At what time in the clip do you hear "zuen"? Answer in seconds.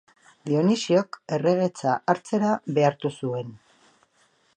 3.21-3.53